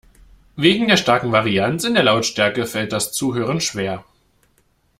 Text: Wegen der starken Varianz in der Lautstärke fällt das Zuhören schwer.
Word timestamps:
Wegen 0.55 0.87
der 0.87 0.97
starken 0.97 1.31
Varianz 1.31 1.83
in 1.83 1.93
der 1.93 2.01
Lautstärke 2.01 2.65
fällt 2.65 2.91
das 2.91 3.11
Zuhören 3.11 3.61
schwer. 3.61 4.03